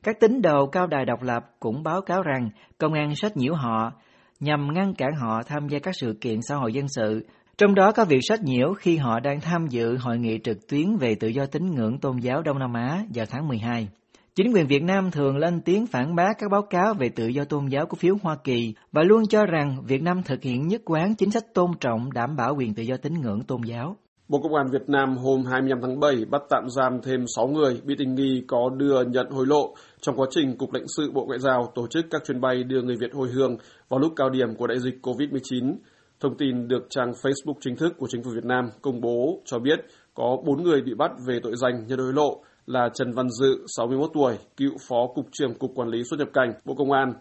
Các 0.03 0.21
tín 0.21 0.43
đồ 0.43 0.67
cao 0.67 0.87
đài 0.87 1.05
độc 1.05 1.23
lập 1.23 1.45
cũng 1.61 1.83
báo 1.83 2.01
cáo 2.01 2.23
rằng 2.23 2.51
công 2.79 2.93
an 2.93 3.15
sách 3.17 3.37
nhiễu 3.37 3.55
họ 3.55 3.93
nhằm 4.41 4.75
ngăn 4.75 4.95
cản 4.95 5.11
họ 5.21 5.43
tham 5.47 5.69
gia 5.69 5.79
các 5.79 5.95
sự 6.01 6.19
kiện 6.21 6.39
xã 6.49 6.57
hội 6.57 6.73
dân 6.73 6.87
sự, 6.89 7.27
trong 7.59 7.75
đó 7.75 7.93
có 7.93 8.05
việc 8.05 8.21
sách 8.29 8.43
nhiễu 8.43 8.75
khi 8.75 8.97
họ 8.97 9.21
đang 9.21 9.41
tham 9.41 9.67
dự 9.67 9.97
hội 9.97 10.19
nghị 10.19 10.39
trực 10.45 10.69
tuyến 10.69 10.97
về 10.97 11.15
tự 11.15 11.29
do 11.29 11.47
tín 11.47 11.71
ngưỡng 11.71 11.99
tôn 11.99 12.19
giáo 12.19 12.43
Đông 12.43 12.59
Nam 12.59 12.73
Á 12.73 13.05
vào 13.15 13.27
tháng 13.31 13.49
12. 13.49 13.89
Chính 14.35 14.53
quyền 14.55 14.67
Việt 14.67 14.83
Nam 14.83 15.11
thường 15.11 15.37
lên 15.37 15.61
tiếng 15.61 15.87
phản 15.87 16.15
bác 16.15 16.39
các 16.39 16.51
báo 16.51 16.63
cáo 16.63 16.95
về 16.95 17.09
tự 17.09 17.27
do 17.27 17.45
tôn 17.45 17.67
giáo 17.67 17.87
của 17.87 17.97
phiếu 17.97 18.15
Hoa 18.23 18.37
Kỳ 18.45 18.75
và 18.93 19.03
luôn 19.03 19.27
cho 19.27 19.47
rằng 19.47 19.77
Việt 19.87 20.03
Nam 20.03 20.23
thực 20.23 20.43
hiện 20.43 20.69
nhất 20.69 20.83
quán 20.85 21.15
chính 21.15 21.31
sách 21.31 21.55
tôn 21.55 21.71
trọng 21.81 22.13
đảm 22.13 22.37
bảo 22.37 22.55
quyền 22.57 22.75
tự 22.75 22.83
do 22.83 22.97
tín 22.97 23.15
ngưỡng 23.21 23.43
tôn 23.43 23.61
giáo. 23.63 23.97
Bộ 24.29 24.41
Công 24.43 24.55
an 24.55 24.67
Việt 24.73 24.89
Nam 24.89 25.17
hôm 25.17 25.45
25 25.45 25.79
tháng 25.83 26.01
7 26.01 26.25
bắt 26.31 26.43
tạm 26.51 26.71
giam 26.71 27.01
thêm 27.03 27.25
6 27.37 27.49
người 27.49 27.81
bị 27.85 27.95
tình 27.99 28.15
nghi 28.15 28.43
có 28.49 28.71
đưa 28.77 29.05
nhận 29.05 29.31
hối 29.31 29.47
lộ 29.47 29.75
trong 30.01 30.17
quá 30.17 30.27
trình 30.31 30.57
Cục 30.59 30.73
lãnh 30.73 30.89
sự 30.97 31.11
Bộ 31.15 31.25
Ngoại 31.25 31.39
giao 31.39 31.73
tổ 31.75 31.87
chức 31.87 32.07
các 32.11 32.23
chuyến 32.27 32.41
bay 32.41 32.65
đưa 32.65 32.83
người 32.83 32.97
Việt 32.97 33.15
hồi 33.15 33.29
hương 33.29 33.57
vào 33.89 34.01
lúc 34.01 34.13
cao 34.17 34.31
điểm 34.31 34.55
của 34.57 34.67
đại 34.67 34.79
dịch 34.81 34.95
COVID-19. 35.03 35.75
Thông 36.21 36.37
tin 36.37 36.69
được 36.69 36.87
trang 36.91 37.11
Facebook 37.11 37.55
chính 37.61 37.77
thức 37.77 37.95
của 37.99 38.07
chính 38.11 38.23
phủ 38.23 38.31
Việt 38.35 38.45
Nam 38.45 38.65
công 38.83 39.01
bố 39.01 39.43
cho 39.45 39.59
biết 39.59 39.81
có 40.15 40.37
4 40.47 40.63
người 40.63 40.83
bị 40.83 40.95
bắt 40.95 41.11
về 41.27 41.41
tội 41.43 41.53
danh 41.57 41.87
nhận 41.87 41.99
hối 41.99 42.13
lộ 42.13 42.43
là 42.67 42.89
Trần 42.95 43.13
Văn 43.13 43.31
Dự, 43.31 43.65
61 43.77 44.11
tuổi, 44.15 44.39
cựu 44.57 44.73
Phó 44.89 45.07
Cục 45.15 45.27
trưởng 45.33 45.55
Cục 45.55 45.71
Quản 45.75 45.89
lý 45.89 46.05
xuất 46.05 46.19
nhập 46.19 46.29
cảnh, 46.33 46.53
Bộ 46.65 46.75
Công 46.75 46.93
an, 46.93 47.13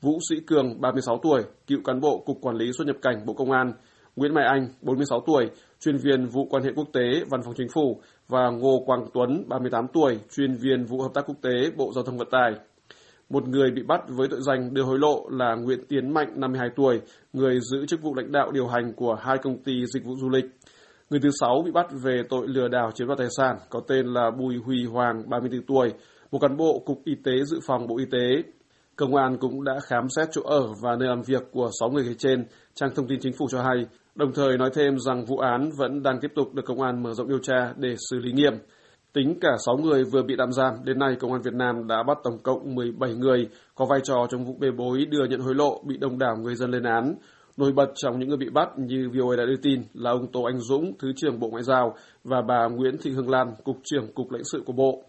Vũ 0.00 0.18
Sĩ 0.30 0.36
Cường, 0.46 0.80
36 0.80 1.18
tuổi, 1.22 1.42
cựu 1.66 1.78
cán 1.84 2.00
bộ 2.00 2.22
Cục 2.26 2.36
Quản 2.40 2.56
lý 2.56 2.72
xuất 2.72 2.86
nhập 2.86 2.96
cảnh, 3.02 3.26
Bộ 3.26 3.34
Công 3.34 3.50
an, 3.50 3.72
Nguyễn 4.16 4.34
Mai 4.34 4.44
Anh, 4.44 4.68
46 4.82 5.20
tuổi, 5.26 5.50
chuyên 5.80 5.96
viên 5.96 6.26
vụ 6.26 6.46
quan 6.50 6.62
hệ 6.62 6.70
quốc 6.76 6.88
tế, 6.92 7.24
Văn 7.30 7.40
phòng 7.44 7.54
Chính 7.56 7.68
phủ 7.74 8.00
và 8.28 8.50
Ngô 8.50 8.82
Quang 8.86 9.06
Tuấn, 9.14 9.44
38 9.48 9.86
tuổi, 9.92 10.18
chuyên 10.36 10.56
viên 10.56 10.84
vụ 10.84 11.02
hợp 11.02 11.10
tác 11.14 11.24
quốc 11.26 11.36
tế, 11.42 11.70
Bộ 11.76 11.92
Giao 11.94 12.04
thông 12.04 12.18
Vận 12.18 12.28
tải. 12.30 12.52
Một 13.30 13.48
người 13.48 13.70
bị 13.70 13.82
bắt 13.82 14.00
với 14.08 14.28
tội 14.28 14.40
danh 14.42 14.74
đưa 14.74 14.82
hối 14.82 14.98
lộ 14.98 15.28
là 15.30 15.54
Nguyễn 15.54 15.86
Tiến 15.88 16.14
Mạnh, 16.14 16.32
52 16.36 16.68
tuổi, 16.76 17.00
người 17.32 17.60
giữ 17.60 17.86
chức 17.86 18.02
vụ 18.02 18.14
lãnh 18.14 18.32
đạo 18.32 18.50
điều 18.52 18.66
hành 18.66 18.92
của 18.92 19.14
hai 19.14 19.38
công 19.42 19.62
ty 19.62 19.72
dịch 19.94 20.04
vụ 20.04 20.16
du 20.16 20.28
lịch. 20.28 20.44
Người 21.10 21.20
thứ 21.20 21.28
sáu 21.40 21.62
bị 21.64 21.70
bắt 21.70 21.86
về 22.02 22.22
tội 22.28 22.48
lừa 22.48 22.68
đảo 22.68 22.90
chiếm 22.94 23.06
đoạt 23.06 23.18
tài 23.18 23.28
sản 23.36 23.56
có 23.70 23.80
tên 23.88 24.06
là 24.06 24.30
Bùi 24.30 24.56
Huy 24.64 24.84
Hoàng, 24.84 25.30
34 25.30 25.62
tuổi, 25.66 25.92
một 26.30 26.38
cán 26.38 26.56
bộ 26.56 26.82
Cục 26.86 27.04
Y 27.04 27.14
tế 27.24 27.32
Dự 27.44 27.58
phòng 27.66 27.86
Bộ 27.86 27.98
Y 27.98 28.04
tế. 28.10 28.42
Công 28.96 29.14
an 29.14 29.36
cũng 29.40 29.64
đã 29.64 29.72
khám 29.86 30.08
xét 30.08 30.28
chỗ 30.32 30.42
ở 30.42 30.66
và 30.82 30.96
nơi 30.96 31.08
làm 31.08 31.22
việc 31.22 31.42
của 31.52 31.70
6 31.80 31.90
người 31.90 32.04
kể 32.08 32.14
trên, 32.18 32.46
trang 32.74 32.90
thông 32.94 33.08
tin 33.08 33.18
chính 33.20 33.32
phủ 33.38 33.46
cho 33.50 33.62
hay, 33.62 33.86
đồng 34.14 34.32
thời 34.32 34.58
nói 34.58 34.70
thêm 34.74 34.98
rằng 34.98 35.24
vụ 35.24 35.38
án 35.38 35.70
vẫn 35.78 36.02
đang 36.02 36.20
tiếp 36.20 36.32
tục 36.34 36.54
được 36.54 36.62
công 36.66 36.82
an 36.82 37.02
mở 37.02 37.14
rộng 37.14 37.28
điều 37.28 37.38
tra 37.38 37.72
để 37.76 37.94
xử 38.10 38.18
lý 38.18 38.32
nghiêm. 38.32 38.52
Tính 39.12 39.38
cả 39.40 39.56
6 39.66 39.76
người 39.76 40.04
vừa 40.04 40.22
bị 40.22 40.34
tạm 40.38 40.52
giam, 40.52 40.74
đến 40.84 40.98
nay 40.98 41.16
Công 41.20 41.32
an 41.32 41.42
Việt 41.42 41.54
Nam 41.54 41.86
đã 41.86 42.02
bắt 42.02 42.18
tổng 42.24 42.38
cộng 42.42 42.74
17 42.74 43.14
người 43.14 43.48
có 43.74 43.84
vai 43.84 44.00
trò 44.04 44.26
trong 44.30 44.44
vụ 44.44 44.56
bê 44.60 44.70
bối 44.70 45.06
đưa 45.10 45.24
nhận 45.24 45.40
hối 45.40 45.54
lộ 45.54 45.82
bị 45.86 45.96
đông 45.96 46.18
đảo 46.18 46.36
người 46.36 46.54
dân 46.54 46.70
lên 46.70 46.82
án. 46.82 47.14
Nổi 47.56 47.72
bật 47.72 47.92
trong 47.94 48.18
những 48.18 48.28
người 48.28 48.38
bị 48.38 48.50
bắt 48.50 48.68
như 48.78 49.10
VOA 49.14 49.36
đã 49.36 49.44
đưa 49.46 49.56
tin 49.62 49.82
là 49.94 50.10
ông 50.10 50.26
Tô 50.32 50.42
Anh 50.42 50.58
Dũng, 50.58 50.92
Thứ 50.98 51.12
trưởng 51.16 51.40
Bộ 51.40 51.48
Ngoại 51.48 51.62
giao 51.62 51.96
và 52.24 52.42
bà 52.42 52.68
Nguyễn 52.68 52.96
Thị 53.02 53.10
Hương 53.10 53.30
Lan, 53.30 53.54
Cục 53.64 53.76
trưởng 53.84 54.12
Cục 54.14 54.30
lãnh 54.30 54.44
sự 54.52 54.62
của 54.66 54.72
Bộ. 54.72 55.04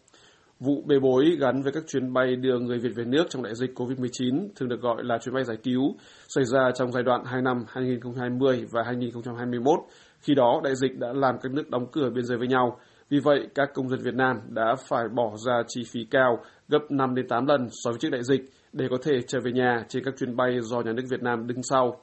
Vụ 0.60 0.84
bê 0.86 1.00
bối 1.00 1.38
gắn 1.40 1.62
với 1.62 1.72
các 1.72 1.84
chuyến 1.88 2.14
bay 2.14 2.36
đưa 2.36 2.60
người 2.60 2.80
Việt 2.80 2.92
về 2.96 3.06
nước 3.06 3.24
trong 3.30 3.44
đại 3.44 3.56
dịch 3.56 3.80
COVID-19 3.80 4.48
thường 4.56 4.70
được 4.70 4.82
gọi 4.82 5.04
là 5.04 5.18
chuyến 5.18 5.36
bay 5.36 5.44
giải 5.44 5.58
cứu, 5.64 5.96
xảy 6.28 6.46
ra 6.46 6.72
trong 6.76 6.92
giai 6.92 7.04
đoạn 7.04 7.24
2 7.26 7.42
năm 7.42 7.66
2020 7.68 8.66
và 8.72 8.84
2021. 8.84 9.80
Khi 10.20 10.36
đó, 10.36 10.62
đại 10.64 10.76
dịch 10.76 11.00
đã 11.00 11.14
làm 11.14 11.36
các 11.42 11.52
nước 11.52 11.70
đóng 11.70 11.88
cửa 11.92 12.10
biên 12.10 12.26
giới 12.26 12.38
với 12.38 12.48
nhau. 12.48 12.80
Vì 13.10 13.20
vậy, 13.20 13.48
các 13.56 13.70
công 13.74 13.90
dân 13.90 14.00
Việt 14.00 14.16
Nam 14.16 14.36
đã 14.50 14.76
phải 14.88 15.08
bỏ 15.16 15.32
ra 15.46 15.64
chi 15.68 15.82
phí 15.92 16.00
cao 16.12 16.40
gấp 16.68 16.80
5 16.90 17.16
đến 17.16 17.28
8 17.28 17.46
lần 17.46 17.68
so 17.72 17.92
với 17.92 18.00
trước 18.00 18.10
đại 18.10 18.24
dịch 18.24 18.42
để 18.74 18.88
có 18.90 18.98
thể 19.04 19.22
trở 19.28 19.40
về 19.40 19.52
nhà 19.52 19.86
trên 19.90 20.04
các 20.04 20.14
chuyến 20.18 20.36
bay 20.36 20.60
do 20.62 20.82
nhà 20.82 20.92
nước 20.92 21.04
Việt 21.10 21.24
Nam 21.24 21.48
đứng 21.48 21.64
sau. 21.64 22.02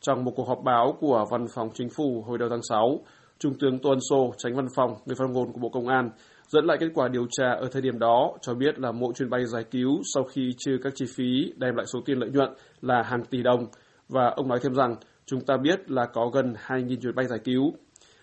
Trong 0.00 0.24
một 0.24 0.32
cuộc 0.36 0.48
họp 0.48 0.58
báo 0.64 0.96
của 1.00 1.26
Văn 1.30 1.46
phòng 1.54 1.68
Chính 1.74 1.88
phủ 1.88 2.24
hồi 2.26 2.38
đầu 2.38 2.48
tháng 2.48 2.62
6, 2.62 3.00
Trung 3.38 3.58
tướng 3.58 3.78
Tuân 3.78 3.98
Sô, 4.10 4.34
tránh 4.38 4.56
văn 4.56 4.66
phòng, 4.76 4.94
người 5.06 5.16
phát 5.16 5.30
ngôn 5.30 5.52
của 5.52 5.58
Bộ 5.58 5.68
Công 5.68 5.88
an, 5.88 6.10
dẫn 6.48 6.64
lại 6.64 6.76
kết 6.80 6.88
quả 6.94 7.08
điều 7.08 7.26
tra 7.30 7.50
ở 7.50 7.68
thời 7.72 7.82
điểm 7.82 7.98
đó 7.98 8.32
cho 8.42 8.54
biết 8.54 8.78
là 8.78 8.92
mỗi 8.92 9.12
chuyến 9.14 9.30
bay 9.30 9.46
giải 9.46 9.64
cứu 9.70 10.00
sau 10.14 10.24
khi 10.24 10.50
trừ 10.58 10.78
các 10.82 10.92
chi 10.96 11.04
phí 11.16 11.52
đem 11.56 11.74
lại 11.76 11.86
số 11.86 12.00
tiền 12.04 12.18
lợi 12.18 12.30
nhuận 12.30 12.50
là 12.80 13.02
hàng 13.02 13.24
tỷ 13.24 13.42
đồng. 13.42 13.66
Và 14.08 14.26
ông 14.36 14.48
nói 14.48 14.58
thêm 14.62 14.74
rằng, 14.74 14.96
chúng 15.26 15.40
ta 15.40 15.56
biết 15.56 15.90
là 15.90 16.06
có 16.06 16.30
gần 16.34 16.54
2.000 16.66 16.96
chuyến 17.02 17.14
bay 17.14 17.26
giải 17.26 17.38
cứu. 17.44 17.72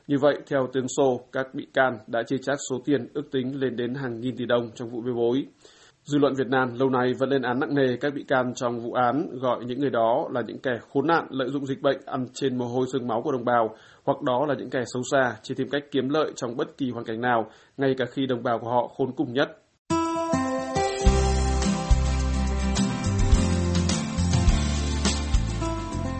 Như 0.07 0.17
vậy, 0.21 0.35
theo 0.47 0.67
tướng 0.73 0.87
Sô, 0.87 1.21
các 1.31 1.47
bị 1.53 1.67
can 1.73 1.97
đã 2.07 2.23
chia 2.23 2.37
chác 2.37 2.57
số 2.69 2.79
tiền 2.85 3.07
ước 3.13 3.31
tính 3.31 3.59
lên 3.59 3.75
đến 3.75 3.93
hàng 3.95 4.19
nghìn 4.19 4.37
tỷ 4.37 4.45
đồng 4.45 4.71
trong 4.75 4.89
vụ 4.89 5.01
bê 5.01 5.11
bối. 5.15 5.45
Dư 6.07 6.17
luận 6.17 6.33
Việt 6.33 6.47
Nam 6.47 6.73
lâu 6.79 6.89
nay 6.89 7.13
vẫn 7.19 7.29
lên 7.29 7.41
án 7.41 7.59
nặng 7.59 7.75
nề 7.75 7.97
các 8.01 8.13
bị 8.13 8.23
can 8.27 8.53
trong 8.55 8.79
vụ 8.79 8.93
án, 8.93 9.29
gọi 9.41 9.65
những 9.65 9.79
người 9.79 9.89
đó 9.89 10.27
là 10.31 10.41
những 10.47 10.59
kẻ 10.59 10.71
khốn 10.93 11.07
nạn 11.07 11.27
lợi 11.29 11.49
dụng 11.49 11.65
dịch 11.65 11.81
bệnh 11.81 11.97
ăn 12.05 12.25
trên 12.33 12.57
mồ 12.57 12.65
hôi 12.65 12.85
xương 12.93 13.07
máu 13.07 13.21
của 13.21 13.31
đồng 13.31 13.45
bào, 13.45 13.75
hoặc 14.05 14.21
đó 14.21 14.45
là 14.47 14.55
những 14.57 14.69
kẻ 14.69 14.83
xấu 14.93 15.03
xa 15.11 15.35
chỉ 15.43 15.55
tìm 15.55 15.69
cách 15.69 15.83
kiếm 15.91 16.09
lợi 16.09 16.31
trong 16.35 16.57
bất 16.57 16.77
kỳ 16.77 16.91
hoàn 16.91 17.05
cảnh 17.05 17.21
nào, 17.21 17.49
ngay 17.77 17.95
cả 17.97 18.05
khi 18.11 18.25
đồng 18.25 18.43
bào 18.43 18.59
của 18.59 18.69
họ 18.69 18.87
khốn 18.97 19.11
cùng 19.11 19.33
nhất. 19.33 19.49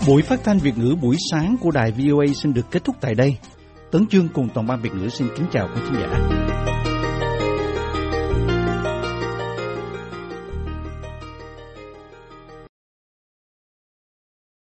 Buổi 0.07 0.21
phát 0.21 0.39
thanh 0.43 0.59
Việt 0.59 0.77
ngữ 0.77 0.95
buổi 1.01 1.15
sáng 1.31 1.55
của 1.61 1.71
đài 1.71 1.91
VOA 1.91 2.25
xin 2.33 2.53
được 2.53 2.65
kết 2.71 2.83
thúc 2.83 2.95
tại 3.01 3.15
đây. 3.15 3.37
Tấn 3.91 4.07
Chương 4.07 4.27
cùng 4.33 4.47
toàn 4.53 4.67
ban 4.67 4.81
Việt 4.81 4.91
ngữ 4.93 5.07
xin 5.07 5.27
kính 5.37 5.45
chào 5.51 5.67
quý 5.75 5.81
khán 5.85 5.95
giả. 6.01 6.76